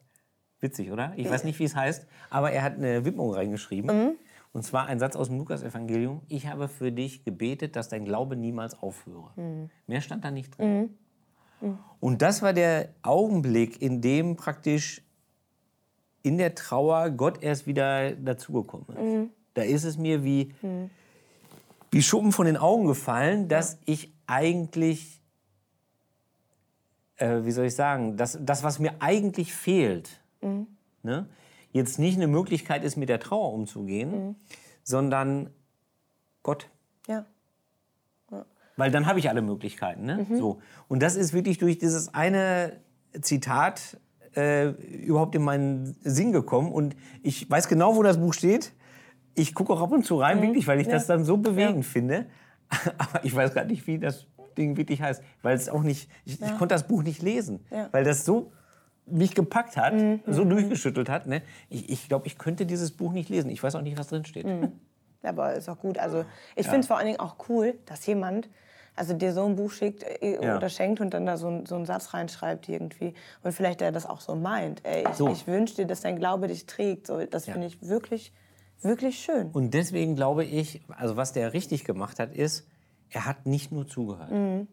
Witzig, 0.60 0.92
oder? 0.92 1.14
Ich 1.16 1.30
weiß 1.30 1.44
nicht, 1.44 1.58
wie 1.60 1.64
es 1.64 1.76
heißt, 1.76 2.08
aber 2.30 2.52
er 2.52 2.62
hat 2.62 2.76
eine 2.76 3.04
Widmung 3.04 3.34
reingeschrieben. 3.34 3.96
Mhm. 3.96 4.12
Und 4.54 4.64
zwar 4.64 4.86
ein 4.88 5.00
Satz 5.00 5.16
aus 5.16 5.30
dem 5.30 5.38
Lukas-Evangelium. 5.38 6.22
Ich 6.28 6.48
habe 6.48 6.68
für 6.68 6.92
dich 6.92 7.24
gebetet, 7.24 7.76
dass 7.76 7.90
dein 7.90 8.06
Glaube 8.06 8.36
niemals 8.36 8.78
aufhöre. 8.78 9.32
Mhm. 9.36 9.70
Mehr 9.88 10.02
stand 10.02 10.24
da 10.24 10.32
nicht 10.32 10.58
drin. 10.58 10.98
Mhm. 11.62 11.78
Und 12.00 12.22
das 12.22 12.42
war 12.42 12.54
der 12.54 12.90
Augenblick, 13.04 13.82
in 13.82 14.02
dem 14.02 14.36
praktisch 14.36 15.02
in 16.24 16.38
der 16.38 16.56
Trauer 16.56 17.10
Gott 17.12 17.42
erst 17.42 17.68
wieder 17.68 18.12
dazugekommen 18.12 18.88
ist. 18.90 18.98
Mhm. 18.98 19.30
Da 19.54 19.64
ist 19.64 19.84
es 19.84 19.98
mir 19.98 20.24
wie, 20.24 20.54
mhm. 20.62 20.90
wie 21.92 22.02
Schuppen 22.02 22.32
von 22.32 22.46
den 22.46 22.58
Augen 22.58 22.88
gefallen, 22.88 23.48
dass 23.48 23.74
ja. 23.74 23.80
ich 23.86 24.14
eigentlich, 24.28 25.22
äh, 27.18 27.44
wie 27.44 27.52
soll 27.52 27.66
ich 27.66 27.76
sagen, 27.76 28.18
das, 28.18 28.38
das, 28.42 28.64
was 28.64 28.80
mir 28.80 28.94
eigentlich 29.00 29.54
fehlt, 29.54 30.22
mhm. 30.42 30.68
ne, 31.04 31.28
jetzt 31.72 32.00
nicht 32.00 32.16
eine 32.16 32.28
Möglichkeit 32.28 32.84
ist, 32.84 32.98
mit 32.98 33.10
der 33.10 33.20
Trauer 33.20 33.54
umzugehen, 33.54 34.12
mhm. 34.12 34.36
sondern 34.84 35.50
Gott. 36.44 36.70
Ja. 37.08 37.26
Weil 38.78 38.92
dann 38.92 39.06
habe 39.06 39.20
ich 39.20 39.30
alle 39.30 39.42
Möglichkeiten. 39.42 40.06
Ne? 40.06 40.26
Mhm. 40.30 40.38
So. 40.38 40.60
Und 40.88 41.02
das 41.02 41.16
ist 41.16 41.34
wirklich 41.34 41.58
durch 41.58 41.78
dieses 41.78 42.14
eine 42.14 42.80
Zitat 43.22 43.98
äh, 44.36 44.70
überhaupt 44.70 45.36
in 45.36 45.44
meinen 45.44 45.96
Sinn 46.02 46.32
gekommen. 46.32 46.72
Und 46.72 46.96
ich 47.22 47.50
weiß 47.50 47.68
genau, 47.68 47.96
wo 47.96 48.04
das 48.04 48.18
Buch 48.18 48.34
steht. 48.34 48.74
Ich 49.36 49.54
gucke 49.54 49.74
auch 49.74 49.82
ab 49.82 49.92
und 49.92 50.06
zu 50.06 50.18
rein, 50.18 50.38
mhm. 50.38 50.44
wirklich, 50.44 50.68
weil 50.68 50.80
ich 50.80 50.88
ja. 50.88 50.94
das 50.94 51.08
dann 51.08 51.26
so 51.26 51.38
bewegend 51.38 51.84
ja. 51.86 51.92
finde. 51.92 52.26
Aber 52.98 53.24
ich 53.24 53.36
weiß 53.36 53.54
gar 53.54 53.66
nicht, 53.66 53.88
wie 53.88 54.00
das 54.00 54.28
Ding 54.58 54.78
wirklich 54.78 55.02
heißt. 55.02 55.22
Weil 55.42 55.56
es 55.56 55.70
auch 55.70 55.84
nicht, 55.84 56.10
ich, 56.26 56.40
ja. 56.40 56.48
ich 56.48 56.58
konnte 56.58 56.76
das 56.76 56.88
Buch 56.88 57.04
nicht 57.04 57.22
lesen. 57.22 57.66
Weil 57.92 58.04
das 58.04 58.26
so 58.26 58.52
mich 59.06 59.36
gepackt 59.36 59.78
hat, 59.78 59.94
mhm. 59.94 60.22
so 60.28 60.46
durchgeschüttelt 60.46 61.10
hat. 61.10 61.28
Ne? 61.28 61.42
Ich, 61.70 61.90
ich 61.90 62.08
glaube, 62.08 62.28
ich 62.28 62.38
könnte 62.38 62.66
dieses 62.66 62.92
Buch 62.92 63.12
nicht 63.12 63.30
lesen. 63.30 63.50
Ich 63.50 63.62
weiß 63.62 63.76
auch 63.76 63.82
nicht, 63.82 63.98
was 63.98 64.08
drin 64.08 64.26
steht. 64.26 64.46
Mhm. 65.22 65.30
Aber 65.30 65.54
ist 65.54 65.70
auch 65.70 65.80
gut. 65.80 65.98
Also 65.98 66.26
ich 66.56 66.66
finde 66.66 66.82
es 66.82 66.88
vor 66.88 66.98
allen 66.98 67.08
Dingen 67.08 67.20
auch 67.20 67.36
cool, 67.50 67.76
dass 67.86 68.06
jemand 68.06 68.50
also 68.96 69.14
dir 69.14 69.34
so 69.34 69.46
ein 69.46 69.56
Buch 69.56 69.72
schickt 69.72 70.04
äh, 70.04 70.44
ja. 70.44 70.58
oder 70.58 70.70
schenkt 70.70 71.02
und 71.02 71.14
dann 71.14 71.26
da 71.26 71.38
so, 71.38 71.64
so 71.66 71.76
einen 71.76 71.86
Satz 71.86 72.14
reinschreibt 72.14 72.68
irgendwie. 72.70 73.14
Und 73.42 73.54
vielleicht 73.54 73.82
der 73.82 73.92
das 73.92 74.06
auch 74.06 74.22
so 74.22 74.36
meint. 74.36 74.82
Ey, 74.86 75.06
ich, 75.10 75.16
so. 75.16 75.30
ich 75.30 75.48
wünsche 75.48 75.76
dir, 75.76 75.86
dass 75.86 76.02
dein 76.02 76.18
Glaube 76.18 76.48
dich 76.48 76.66
trägt. 76.66 77.08
So, 77.08 77.26
das 77.26 77.46
ja. 77.46 77.54
finde 77.54 77.68
ich 77.68 77.82
wirklich, 77.88 78.34
wirklich 78.82 79.20
schön. 79.20 79.50
Und 79.52 79.74
deswegen 79.74 80.16
glaube 80.16 80.44
ich, 80.44 80.82
also 80.90 81.16
was 81.16 81.34
der 81.34 81.54
richtig 81.54 81.86
gemacht 81.86 82.20
hat, 82.20 82.34
ist, 82.34 82.68
er 83.10 83.26
hat 83.26 83.46
nicht 83.46 83.72
nur 83.72 83.88
zugehört. 83.88 84.32
Mhm. 84.32 84.68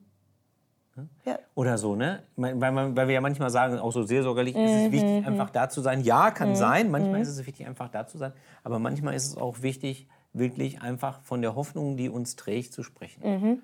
Ja. 1.25 1.39
Oder 1.55 1.79
so, 1.79 1.95
ne? 1.95 2.25
Weil, 2.35 2.57
man, 2.57 2.97
weil 2.97 3.07
wir 3.07 3.15
ja 3.15 3.21
manchmal 3.21 3.51
sagen, 3.51 3.79
auch 3.79 3.93
so 3.93 4.03
seelsorgerlich 4.03 4.57
mhm. 4.57 4.65
ist 4.65 4.71
es 4.73 4.89
mhm, 4.89 4.93
wichtig, 4.93 5.21
mhm. 5.21 5.27
einfach 5.27 5.51
da 5.51 5.69
zu 5.69 5.81
sein. 5.81 6.01
Ja, 6.01 6.33
kann 6.33 6.51
mhm. 6.51 6.57
sein. 6.57 6.91
Manchmal 6.91 7.17
mhm. 7.17 7.23
ist 7.23 7.29
es 7.29 7.47
wichtig, 7.47 7.67
einfach 7.67 7.89
da 7.89 8.07
zu 8.07 8.19
sein. 8.19 8.33
Aber 8.65 8.81
manchmal 8.81 9.15
ist 9.15 9.27
es 9.27 9.37
auch 9.37 9.63
wichtig, 9.63 10.09
wirklich 10.33 10.83
einfach 10.83 11.21
von 11.23 11.43
der 11.43 11.55
Hoffnung, 11.55 11.97
die 11.97 12.09
uns 12.09 12.37
trägt, 12.37 12.73
zu 12.73 12.83
sprechen. 12.83 13.23
Mhm. 13.23 13.63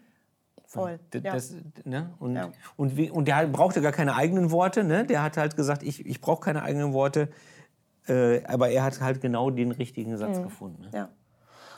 Voll. 0.66 0.98
Das, 1.10 1.52
ja. 1.52 1.58
ne? 1.84 2.14
und, 2.18 2.34
ja. 2.34 2.50
und, 2.76 2.96
wie, 2.96 3.10
und 3.10 3.28
der 3.28 3.46
brauchte 3.46 3.80
gar 3.80 3.92
keine 3.92 4.16
eigenen 4.16 4.50
Worte. 4.50 4.82
Ne? 4.82 5.04
Der 5.04 5.22
hat 5.22 5.36
halt 5.36 5.56
gesagt, 5.56 5.82
ich, 5.82 6.04
ich 6.04 6.20
brauche 6.20 6.40
keine 6.40 6.62
eigenen 6.62 6.92
Worte. 6.92 7.28
Äh, 8.08 8.44
aber 8.44 8.70
er 8.70 8.82
hat 8.82 9.00
halt 9.00 9.20
genau 9.20 9.50
den 9.50 9.70
richtigen 9.70 10.16
Satz 10.16 10.42
gefunden. 10.42 10.82
Ne? 10.82 10.90
Ja. 10.92 11.08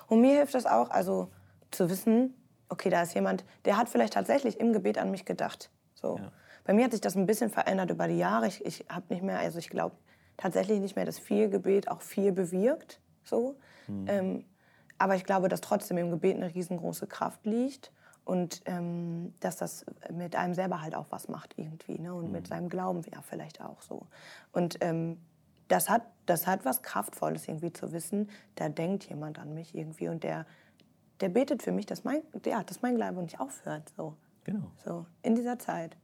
Und 0.09 0.21
mir 0.21 0.37
hilft 0.37 0.55
das 0.55 0.67
auch, 0.67 0.91
also 0.91 1.31
zu 1.71 1.91
wissen, 1.91 2.35
okay, 2.69 2.91
da 2.91 3.03
ist 3.03 3.15
jemand, 3.15 3.45
der 3.65 3.77
hat 3.77 3.89
vielleicht 3.89 4.15
tatsächlich 4.15 4.61
im 4.61 4.73
Gebet 4.73 4.99
an 4.99 5.11
mich 5.11 5.25
gedacht. 5.25 5.71
So. 5.95 6.19
Ja. 6.19 6.33
Bei 6.65 6.73
mir 6.73 6.85
hat 6.85 6.93
sich 6.93 7.01
das 7.01 7.17
ein 7.17 7.27
bisschen 7.27 7.51
verändert 7.51 7.91
über 7.91 8.09
die 8.09 8.19
Jahre. 8.19 8.49
Ich, 8.49 8.65
ich 8.65 8.87
habe 8.89 9.05
nicht 9.11 9.23
mehr, 9.23 9.39
also 9.39 9.59
ich 9.59 9.69
glaube 9.69 9.97
tatsächlich 10.37 10.81
nicht 10.81 10.97
mehr, 10.97 11.05
dass 11.05 11.19
viel 11.19 11.49
Gebet 11.49 11.89
auch 11.89 12.01
viel 12.01 12.33
bewirkt. 12.33 13.01
So. 13.23 13.57
Mhm. 13.87 14.05
Ähm, 14.09 14.45
aber 14.99 15.17
ich 15.17 15.25
glaube, 15.25 15.49
dass 15.49 15.61
trotzdem 15.61 15.99
im 15.99 16.11
Gebet 16.11 16.37
eine 16.37 16.55
riesengroße 16.55 17.07
Kraft 17.07 17.45
liegt 17.45 17.93
und 18.25 18.63
ähm, 18.67 19.35
dass 19.41 19.57
das 19.57 19.87
mit 20.13 20.37
einem 20.37 20.55
selber 20.55 20.83
halt 20.83 20.95
auch 20.95 21.07
was 21.11 21.29
macht 21.29 21.55
irgendwie 21.57 21.99
ne? 21.99 22.15
und 22.15 22.27
mhm. 22.27 22.33
mit 22.33 22.49
seinem 22.49 22.69
Glauben 22.69 23.03
ja 23.13 23.23
vielleicht 23.23 23.61
auch 23.61 23.81
so. 23.83 24.07
Und 24.53 24.79
ähm, 24.81 25.19
das, 25.69 25.89
hat, 25.89 26.03
das 26.27 26.47
hat 26.47 26.65
was 26.65 26.83
Kraftvolles 26.83 27.49
irgendwie 27.49 27.73
zu 27.73 27.93
wissen, 27.93 28.31
da 28.55 28.69
denkt 28.69 29.05
jemand 29.09 29.39
an 29.39 29.55
mich 29.55 29.75
irgendwie 29.75 30.09
und 30.09 30.25
der 30.25 30.47
der 31.21 31.29
betet 31.29 31.63
für 31.63 31.73
mich, 31.73 31.87
dass 31.87 32.05
mein, 32.05 32.23
ja, 32.45 32.63
dass 32.63 32.83
mein 32.83 32.97
Glaube 32.97 33.23
nicht 33.23 33.41
aufhört. 33.41 33.93
So. 33.97 34.17
Genau. 34.45 34.71
So, 34.85 35.07
in 35.23 35.35
dieser 35.35 35.59
Zeit. 35.59 35.97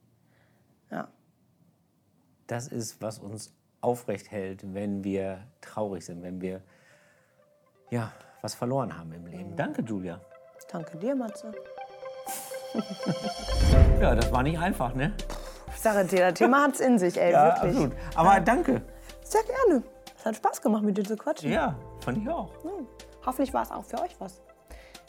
Ja. 0.90 1.08
Das 2.46 2.68
ist, 2.68 3.00
was 3.00 3.18
uns 3.18 3.52
aufrecht 3.80 4.30
hält, 4.30 4.74
wenn 4.74 5.04
wir 5.04 5.46
traurig 5.60 6.04
sind, 6.04 6.22
wenn 6.22 6.40
wir 6.40 6.62
ja, 7.90 8.12
was 8.42 8.54
verloren 8.54 8.96
haben 8.96 9.12
im 9.12 9.26
Leben. 9.26 9.52
Mhm. 9.52 9.56
Danke, 9.56 9.82
Julia. 9.82 10.20
Danke 10.70 10.98
dir, 10.98 11.14
Matze. 11.14 11.52
ja, 14.00 14.14
das 14.14 14.30
war 14.32 14.42
nicht 14.42 14.58
einfach, 14.58 14.94
ne? 14.94 15.12
Ich 15.68 15.80
sage 15.80 16.06
dir, 16.06 16.30
das 16.30 16.34
Thema 16.34 16.64
hat 16.64 16.74
es 16.74 16.80
in 16.80 16.98
sich, 16.98 17.20
ey, 17.20 17.32
ja, 17.32 17.46
wirklich. 17.46 17.72
Absolut. 17.72 17.92
Aber 18.14 18.34
ja. 18.34 18.40
danke. 18.40 18.82
Sehr 19.22 19.42
gerne. 19.42 19.82
Es 20.16 20.26
hat 20.26 20.36
Spaß 20.36 20.60
gemacht, 20.62 20.82
mit 20.82 20.96
dir 20.96 21.04
zu 21.04 21.16
quatschen. 21.16 21.52
Ja, 21.52 21.76
fand 22.00 22.18
ich 22.18 22.28
auch. 22.28 22.52
Hm. 22.62 22.86
Hoffentlich 23.24 23.52
war 23.54 23.62
es 23.62 23.70
auch 23.70 23.84
für 23.84 24.00
euch 24.00 24.14
was. 24.18 24.40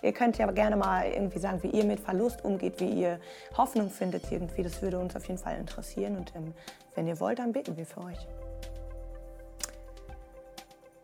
Ihr 0.01 0.11
könnt 0.11 0.37
ja 0.37 0.51
gerne 0.51 0.75
mal 0.75 1.05
irgendwie 1.05 1.39
sagen, 1.39 1.63
wie 1.63 1.69
ihr 1.69 1.85
mit 1.85 1.99
Verlust 1.99 2.43
umgeht, 2.43 2.79
wie 2.81 2.89
ihr 2.89 3.19
Hoffnung 3.55 3.89
findet 3.89 4.29
irgendwie. 4.31 4.61
Das 4.61 4.81
würde 4.81 4.99
uns 4.99 5.15
auf 5.15 5.25
jeden 5.27 5.39
Fall 5.39 5.57
interessieren. 5.57 6.17
Und 6.17 6.35
ähm, 6.35 6.53
wenn 6.95 7.07
ihr 7.07 7.19
wollt, 7.19 7.39
dann 7.39 7.53
beten 7.53 7.77
wir 7.77 7.85
für 7.85 8.01
euch. 8.01 8.27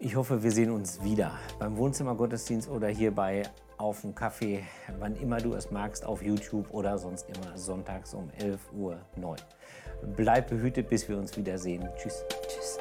Ich 0.01 0.15
hoffe, 0.15 0.41
wir 0.43 0.51
sehen 0.53 0.71
uns 0.71 1.03
wieder 1.03 1.37
beim 1.59 1.75
Wohnzimmergottesdienst 1.75 2.69
oder 2.69 2.87
hier 2.87 3.13
bei 3.13 3.43
Auf 3.77 3.99
dem 3.99 4.15
Kaffee, 4.15 4.63
wann 4.97 5.17
immer 5.17 5.39
du 5.39 5.55
es 5.55 5.71
magst, 5.71 6.05
auf 6.05 6.23
YouTube 6.23 6.73
oder 6.73 6.97
sonst 6.97 7.27
immer 7.27 7.57
sonntags 7.57 8.13
um 8.13 8.29
11 8.37 8.61
Uhr 8.71 8.97
neu. 9.17 9.35
Bleib 10.15 10.47
behütet, 10.47 10.87
bis 10.87 11.09
wir 11.09 11.17
uns 11.17 11.35
wiedersehen. 11.35 11.85
Tschüss. 11.97 12.23
Tschüss. 12.47 12.79